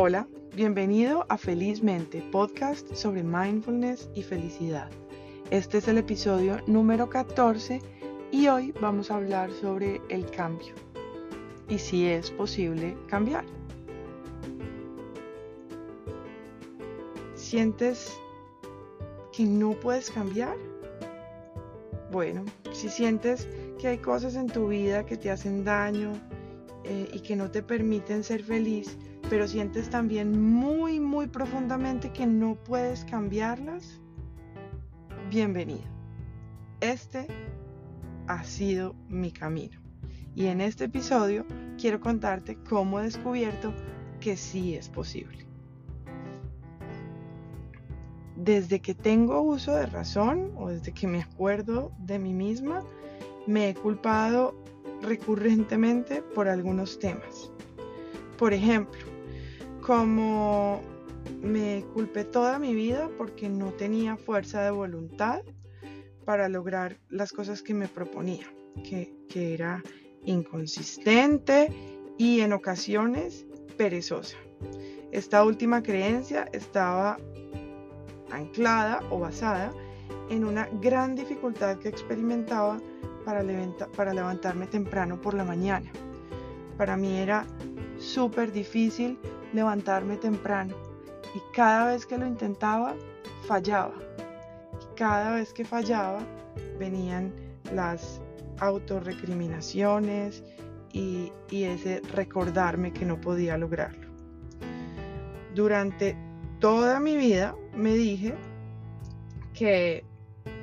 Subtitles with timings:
[0.00, 4.88] Hola, bienvenido a Felizmente, podcast sobre mindfulness y felicidad.
[5.50, 7.82] Este es el episodio número 14
[8.30, 10.72] y hoy vamos a hablar sobre el cambio
[11.68, 13.44] y si es posible cambiar.
[17.34, 18.16] ¿Sientes
[19.32, 20.56] que no puedes cambiar?
[22.12, 23.48] Bueno, si sientes
[23.80, 26.12] que hay cosas en tu vida que te hacen daño
[26.84, 28.96] eh, y que no te permiten ser feliz,
[29.28, 34.00] pero sientes también muy, muy profundamente que no puedes cambiarlas,
[35.30, 35.84] bienvenido.
[36.80, 37.26] Este
[38.26, 39.78] ha sido mi camino.
[40.34, 41.44] Y en este episodio
[41.78, 43.74] quiero contarte cómo he descubierto
[44.20, 45.46] que sí es posible.
[48.36, 52.82] Desde que tengo uso de razón o desde que me acuerdo de mí misma,
[53.46, 54.54] me he culpado
[55.02, 57.50] recurrentemente por algunos temas.
[58.38, 59.17] Por ejemplo,
[59.88, 60.82] como
[61.42, 65.40] me culpé toda mi vida porque no tenía fuerza de voluntad
[66.26, 68.44] para lograr las cosas que me proponía,
[68.84, 69.82] que, era
[70.26, 71.72] inconsistente
[72.18, 73.46] y en ocasiones
[73.78, 74.36] perezosa.
[75.10, 77.16] Esta última creencia estaba
[78.30, 79.72] anclada o basada
[80.28, 82.78] en una gran dificultad que experimentaba
[83.24, 83.42] para,
[83.96, 85.90] para levantarme temprano por la mañana.
[86.76, 87.46] Para mí era
[87.98, 89.18] súper difícil
[89.52, 90.74] levantarme temprano
[91.34, 92.94] y cada vez que lo intentaba
[93.46, 93.94] fallaba.
[94.80, 96.20] Y cada vez que fallaba
[96.78, 97.32] venían
[97.74, 98.20] las
[98.60, 100.42] autorrecriminaciones
[100.92, 104.08] y, y ese recordarme que no podía lograrlo.
[105.54, 106.16] Durante
[106.60, 108.34] toda mi vida me dije
[109.54, 110.04] que,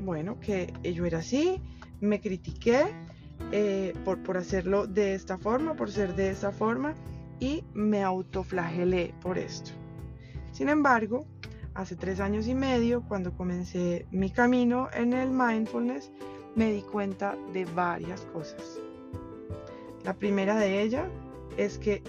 [0.00, 1.60] bueno, que yo era así,
[2.00, 2.86] me critiqué
[3.52, 6.94] eh, por, por hacerlo de esta forma, por ser de esta forma
[7.40, 9.70] y me autoflagelé por esto.
[10.52, 11.26] Sin embargo,
[11.74, 16.10] hace tres años y medio, cuando comencé mi camino en el mindfulness,
[16.54, 18.80] me di cuenta de varias cosas.
[20.04, 21.08] La primera de ellas
[21.56, 22.02] es que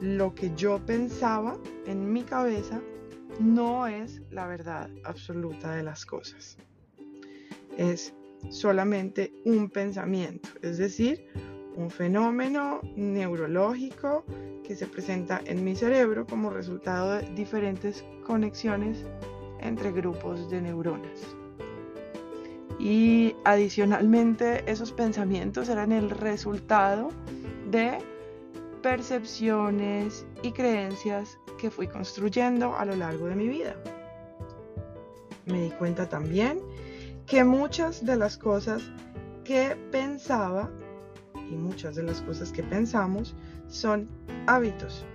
[0.00, 2.80] lo que yo pensaba en mi cabeza
[3.38, 6.56] no es la verdad absoluta de las cosas.
[7.76, 8.14] Es
[8.50, 11.26] solamente un pensamiento, es decir,
[11.76, 14.24] un fenómeno neurológico
[14.68, 19.02] que se presenta en mi cerebro como resultado de diferentes conexiones
[19.60, 21.20] entre grupos de neuronas.
[22.78, 27.08] Y adicionalmente esos pensamientos eran el resultado
[27.70, 27.98] de
[28.82, 33.74] percepciones y creencias que fui construyendo a lo largo de mi vida.
[35.46, 36.60] Me di cuenta también
[37.26, 38.82] que muchas de las cosas
[39.44, 40.70] que pensaba
[41.50, 43.34] y muchas de las cosas que pensamos
[43.68, 44.08] son
[44.46, 45.06] hábitos.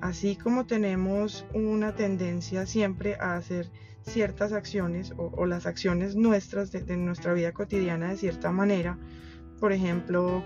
[0.00, 3.70] Así como tenemos una tendencia siempre a hacer
[4.02, 8.98] ciertas acciones o, las acciones nuestras de, nuestra vida cotidiana de cierta manera,
[9.60, 10.42] por ejemplo,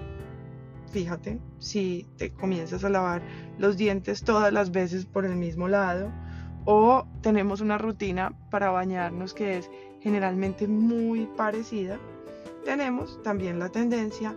[0.90, 3.22] fíjate, si te comienzas a lavar
[3.58, 6.12] los dientes todas las veces por el mismo lado,
[6.66, 11.98] o tenemos una rutina para bañarnos que es generalmente muy parecida,
[12.64, 14.36] tenemos también la tendencia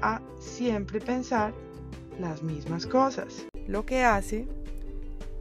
[0.00, 1.52] a siempre pensar
[2.20, 4.46] las mismas cosas, lo que hace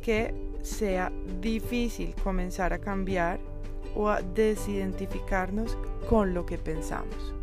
[0.01, 1.11] que sea
[1.41, 3.39] difícil comenzar a cambiar
[3.95, 5.77] o a desidentificarnos
[6.09, 7.33] con lo que pensamos,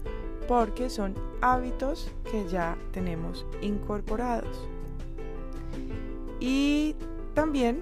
[0.49, 4.69] porque son hábitos que ya tenemos incorporados.
[6.41, 6.97] Y
[7.35, 7.81] también,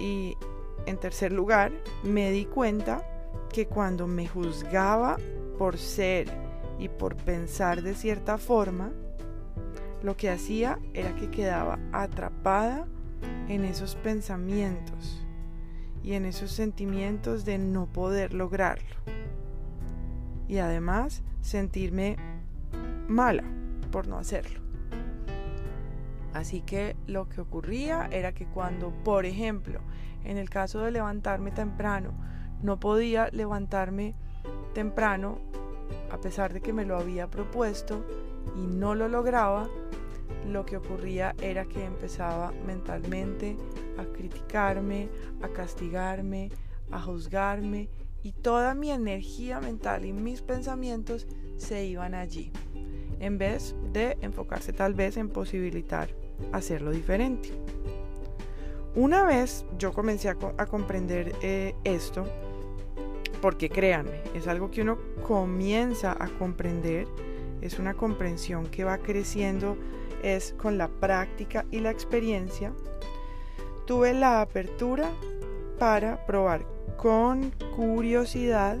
[0.00, 0.36] y
[0.86, 1.72] en tercer lugar,
[2.02, 3.04] me di cuenta
[3.52, 5.18] que cuando me juzgaba
[5.58, 6.28] por ser
[6.78, 8.92] y por pensar de cierta forma,
[10.02, 12.86] lo que hacía era que quedaba atrapada
[13.48, 15.24] en esos pensamientos
[16.02, 18.96] y en esos sentimientos de no poder lograrlo.
[20.46, 22.16] Y además sentirme
[23.08, 23.44] mala
[23.90, 24.60] por no hacerlo.
[26.32, 29.80] Así que lo que ocurría era que cuando, por ejemplo,
[30.24, 32.12] en el caso de levantarme temprano,
[32.62, 34.14] no podía levantarme
[34.74, 35.38] temprano
[36.10, 38.04] a pesar de que me lo había propuesto
[38.56, 39.68] y no lo lograba,
[40.46, 43.56] lo que ocurría era que empezaba mentalmente
[43.98, 45.08] a criticarme,
[45.42, 46.50] a castigarme,
[46.90, 47.88] a juzgarme
[48.22, 51.26] y toda mi energía mental y mis pensamientos
[51.56, 52.50] se iban allí,
[53.20, 56.08] en vez de enfocarse tal vez en posibilitar
[56.52, 57.50] hacerlo diferente.
[58.94, 62.24] Una vez yo comencé a, comprender eh, esto,
[63.40, 67.06] porque créanme, es algo que uno comienza a comprender
[67.60, 69.76] es una comprensión que va creciendo,
[70.22, 72.72] es con la práctica y la experiencia,
[73.86, 75.10] tuve la apertura
[75.78, 76.64] para probar
[76.96, 78.78] con curiosidad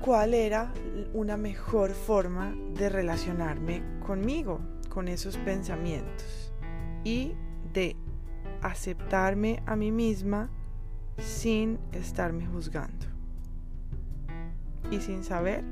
[0.00, 0.72] cuál era
[1.12, 6.52] una mejor forma de relacionarme conmigo, con esos pensamientos
[7.04, 7.34] y
[7.72, 7.96] de
[8.60, 10.50] aceptarme a mí misma
[11.18, 13.06] sin estarme juzgando.
[14.90, 15.64] Y sin saber,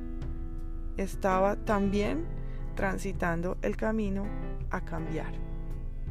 [0.96, 2.25] estaba también
[2.75, 4.25] transitando el camino
[4.70, 5.32] a cambiar.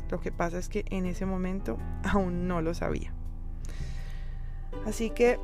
[0.10, 3.14] Lo que pasa es que en ese momento aún no lo sabía.
[4.86, 5.40] Así que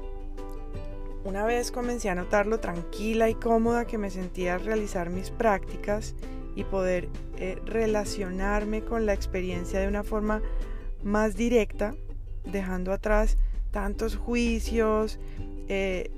[1.23, 5.31] una vez comencé a notar lo tranquila y cómoda que me sentía al realizar mis
[5.31, 6.13] prácticas
[6.55, 10.41] y poder eh, relacionarme con la experiencia de una forma
[11.03, 11.95] más directa,
[12.43, 13.37] dejando atrás
[13.75, 15.19] tantos juicios
[15.67, 16.09] e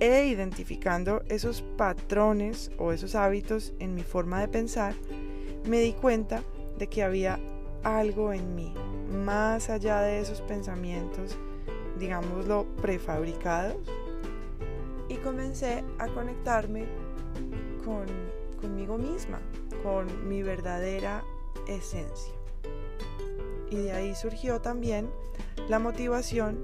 [0.00, 4.94] identificando esos patrones o esos hábitos en mi forma de pensar,
[5.68, 6.42] me di cuenta
[6.78, 7.38] de que había
[7.82, 8.72] algo en mí,
[9.12, 11.36] más allá de esos pensamientos,
[11.98, 13.86] digámoslo, prefabricados,
[15.10, 16.86] y comencé a conectarme
[17.84, 18.06] con,
[18.62, 19.40] conmigo misma,
[19.82, 21.22] con mi verdadera
[21.66, 22.37] esencia.
[23.70, 25.10] Y de ahí surgió también
[25.68, 26.58] la motivación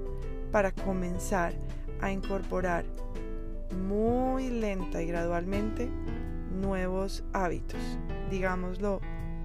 [0.51, 1.53] para comenzar
[2.01, 2.85] a incorporar
[3.75, 5.89] muy lenta y gradualmente
[6.61, 7.79] nuevos hábitos,
[8.29, 9.01] digámoslo,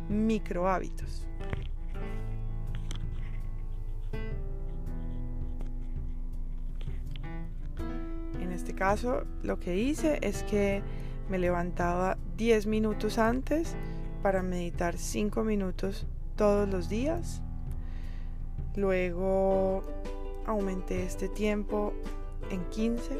[0.08, 1.26] micro hábitos.
[8.40, 10.82] En este caso, lo que hice es que
[11.28, 13.76] me levantaba 10 minutos antes
[14.22, 17.42] para meditar 5 minutos todos los días.
[18.76, 19.82] Luego
[20.46, 21.92] aumenté este tiempo
[22.50, 23.18] en 15.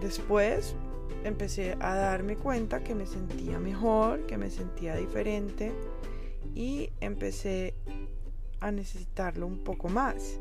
[0.00, 0.74] Después
[1.24, 5.72] empecé a darme cuenta que me sentía mejor, que me sentía diferente
[6.54, 7.74] y empecé
[8.60, 10.38] a necesitarlo un poco más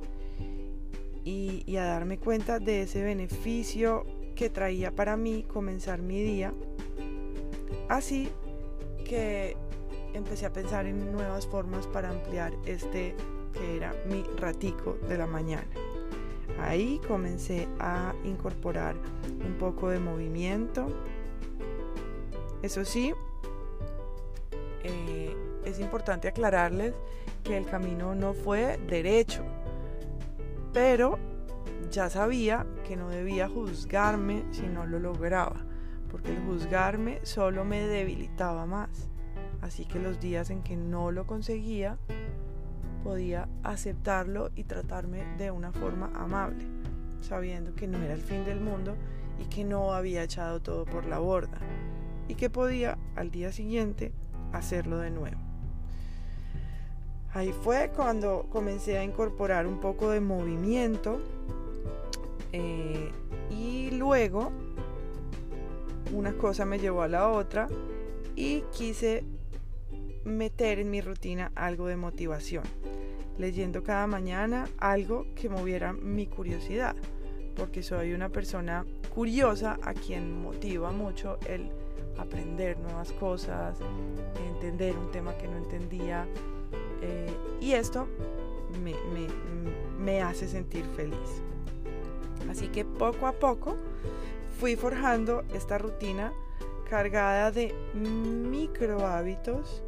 [1.24, 4.06] y, y, a darme cuenta de ese beneficio
[4.36, 6.54] que traía para mí comenzar mi día.
[7.90, 8.30] Así
[9.06, 9.58] que
[10.14, 13.16] empecé a pensar en nuevas formas para ampliar este
[13.54, 15.68] que era mi ratico de la mañana.
[16.60, 18.96] Ahí comencé a incorporar
[19.46, 20.88] un poco de movimiento.
[22.62, 23.14] Eso sí,
[24.84, 26.94] eh, es importante aclararles
[27.44, 29.44] que el camino no fue derecho,
[30.74, 31.18] pero
[31.90, 35.66] ya sabía que no debía juzgarme si no lo lograba,
[36.12, 39.10] porque el juzgarme solo me debilitaba más.
[39.62, 41.98] Así que los días en que no lo conseguía,
[43.04, 46.66] podía aceptarlo y tratarme de una forma amable,
[47.22, 48.96] sabiendo que no era el fin del mundo
[49.40, 51.60] y que no había echado todo por la borda
[52.28, 54.12] y que podía al día siguiente
[54.54, 55.38] hacerlo de nuevo.
[57.34, 61.20] Ahí fue cuando comencé a incorporar un poco de movimiento
[62.52, 63.12] eh,
[63.52, 64.52] y luego
[66.12, 67.68] una cosa me llevó a la otra
[68.36, 69.24] y quise
[70.24, 72.64] meter en mi rutina algo de motivación,
[73.38, 76.96] leyendo cada mañana algo que moviera mi curiosidad,
[77.56, 81.70] porque soy una persona curiosa a quien motiva mucho el
[82.18, 83.78] aprender nuevas cosas,
[84.48, 86.28] entender un tema que no entendía,
[87.02, 88.08] eh, y esto
[88.84, 88.96] me,
[89.98, 91.42] me hace sentir feliz.
[92.50, 93.78] Así que poco a poco
[94.60, 96.34] fui forjando esta rutina
[96.90, 99.84] cargada de micro hábitos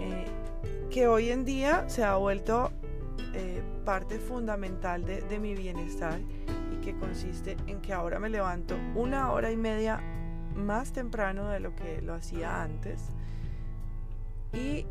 [0.00, 0.24] eh,
[0.90, 2.72] que hoy en día se ha vuelto
[3.34, 6.18] eh, parte fundamental de, de mi bienestar
[6.72, 10.00] y que consiste en que ahora me levanto una hora y media
[10.54, 13.10] más temprano de lo que lo hacía antes
[14.54, 14.86] y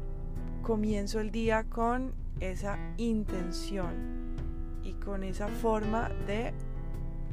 [0.62, 4.36] comienzo el día con esa intención
[4.84, 6.54] y con esa forma de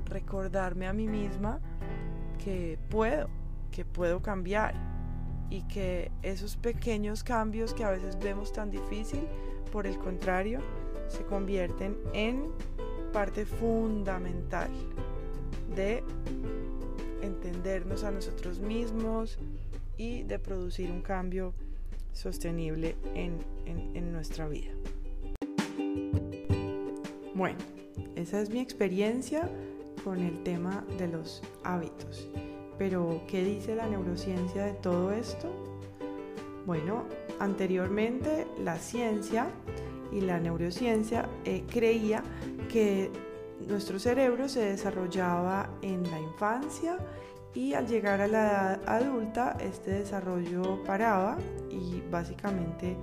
[0.07, 1.61] recordarme a mí misma
[2.43, 3.29] que puedo,
[3.73, 4.75] que puedo cambiar
[5.51, 9.21] y que esos pequeños cambios que a veces vemos tan difícil,
[9.73, 10.61] por el contrario,
[11.09, 12.45] se convierten en
[13.13, 14.71] parte fundamental
[15.75, 16.03] de
[17.21, 19.39] entendernos a nosotros mismos
[19.97, 21.53] y de producir un cambio
[22.13, 24.73] sostenible en, en, nuestra vida.
[27.35, 27.59] Bueno,
[28.17, 29.51] esa es mi experiencia
[30.05, 32.29] con el tema de los hábitos.
[32.79, 35.51] Pero, ¿qué dice la neurociencia de todo esto?
[36.67, 37.05] Bueno,
[37.41, 39.49] anteriormente la ciencia
[40.13, 42.23] y la neurociencia eh, creía
[42.71, 43.11] que
[43.67, 46.99] nuestro cerebro se desarrollaba en la infancia
[47.55, 51.37] y al llegar a la edad adulta este desarrollo paraba
[51.71, 52.97] y básicamente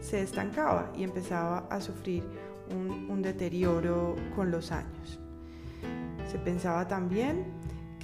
[0.00, 2.24] se estancaba y empezaba a sufrir
[2.70, 5.20] un, deterioro con los años.
[6.30, 7.44] Se pensaba también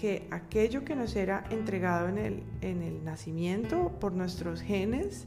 [0.00, 5.26] que aquello que nos era entregado en el, en el nacimiento por nuestros genes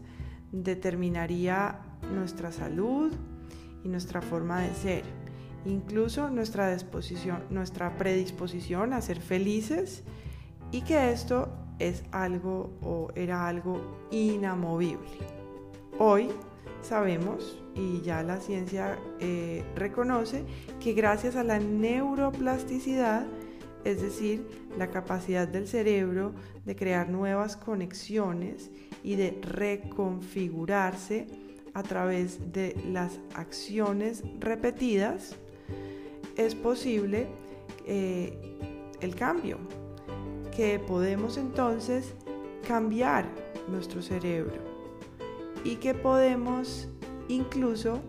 [0.52, 1.80] determinaría
[2.14, 3.12] nuestra salud
[3.84, 5.04] y nuestra forma de ser,
[5.66, 10.04] incluso nuestra, disposición, nuestra predisposición a ser felices
[10.72, 11.50] y que esto
[11.80, 15.18] es algo o era algo inamovible.
[16.00, 16.30] Hoy
[16.82, 20.46] sabemos y ya la ciencia eh, reconoce
[20.80, 23.26] que gracias a la neuroplasticidad,
[23.84, 24.46] es decir,
[24.78, 26.34] la capacidad del cerebro
[26.66, 28.72] de crear nuevas conexiones
[29.04, 31.28] y de reconfigurarse
[31.74, 35.36] a través de las acciones repetidas,
[36.38, 37.28] es posible
[37.86, 38.38] eh,
[39.00, 39.58] el cambio,
[40.56, 42.14] que podemos entonces
[42.68, 43.26] cambiar
[43.70, 44.62] nuestro cerebro
[45.64, 46.90] y que podemos
[47.28, 48.02] incluso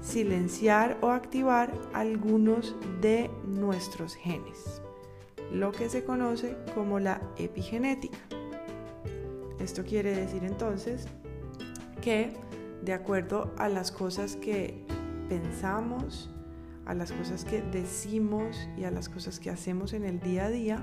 [0.00, 4.81] silenciar o activar algunos de nuestros genes,
[5.52, 8.18] lo que se conoce como la epigenética.
[9.60, 11.06] Esto quiere decir entonces
[12.00, 12.32] que
[12.82, 14.84] de acuerdo a las cosas que
[15.28, 16.30] pensamos,
[16.86, 20.50] a las cosas que decimos y a las cosas que hacemos en el día a
[20.50, 20.82] día,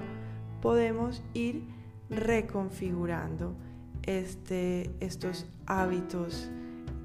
[0.61, 1.67] podemos ir
[2.09, 3.55] reconfigurando
[4.03, 6.49] este, estos hábitos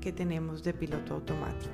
[0.00, 1.72] que tenemos de piloto automático.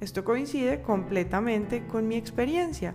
[0.00, 2.94] Esto coincide completamente con mi experiencia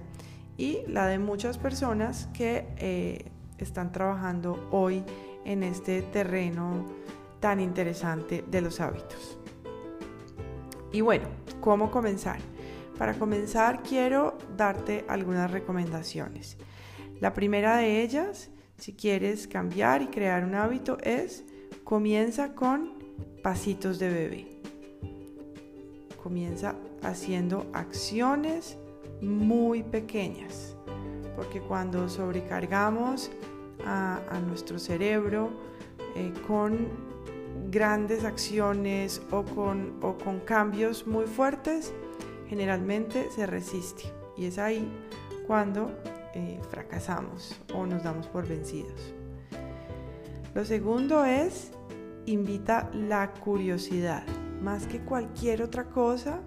[0.57, 5.03] y la de muchas personas que eh, están trabajando hoy
[5.45, 6.86] en este terreno
[7.39, 9.38] tan interesante de los hábitos.
[10.91, 11.27] Y bueno,
[11.60, 12.39] ¿cómo comenzar?
[12.98, 16.57] Para comenzar quiero darte algunas recomendaciones.
[17.19, 21.43] La primera de ellas, si quieres cambiar y crear un hábito, es
[21.83, 22.93] comienza con
[23.41, 24.48] pasitos de bebé.
[26.22, 28.77] Comienza haciendo acciones
[29.24, 30.75] muy pequeñas,
[31.36, 33.32] porque cuando sobrecargamos
[33.86, 35.51] a, nuestro cerebro
[36.15, 36.88] eh, con
[37.70, 40.00] grandes acciones o con,
[40.46, 41.94] cambios muy fuertes,
[42.48, 44.03] generalmente se resiste.
[44.38, 44.88] Y es ahí
[45.48, 45.92] cuando
[46.34, 49.13] eh, fracasamos o nos damos por vencidos.
[50.53, 51.72] Lo segundo es
[52.25, 54.24] invita la curiosidad.
[54.62, 56.42] Más que cualquier otra cosa,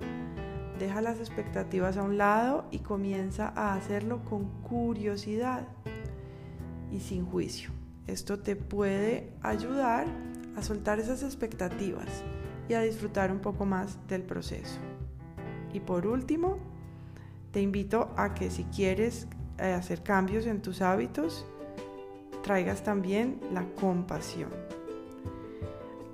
[0.78, 5.66] deja las expectativas a un lado y comienza a hacerlo con curiosidad
[6.90, 7.70] y sin juicio.
[8.06, 10.06] Esto te puede ayudar
[10.56, 12.24] a soltar esas expectativas
[12.68, 14.78] y a disfrutar un poco más del proceso.
[15.72, 16.58] Y por último,
[17.52, 19.26] te invito a que si quieres
[19.58, 21.46] eh, hacer cambios en tus hábitos,
[22.42, 24.50] traigas también la compasión,